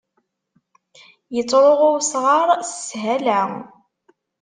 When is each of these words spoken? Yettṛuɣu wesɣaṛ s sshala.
Yettṛuɣu 1.35 1.89
wesɣaṛ 1.95 2.47
s 2.63 2.71
sshala. 2.77 3.41